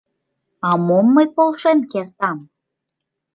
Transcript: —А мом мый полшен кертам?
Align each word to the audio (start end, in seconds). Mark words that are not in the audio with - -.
—А 0.67 0.71
мом 0.85 1.05
мый 1.15 1.27
полшен 1.35 1.79
кертам? 1.91 2.37